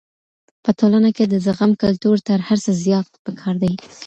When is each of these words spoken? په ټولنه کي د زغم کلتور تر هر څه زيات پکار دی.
په 0.63 0.71
ټولنه 0.79 1.09
کي 1.17 1.23
د 1.27 1.35
زغم 1.45 1.71
کلتور 1.83 2.17
تر 2.27 2.39
هر 2.47 2.57
څه 2.65 2.71
زيات 2.83 3.07
پکار 3.25 3.55
دی. 3.63 3.73